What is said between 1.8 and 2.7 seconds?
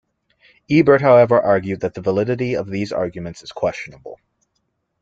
that The validity of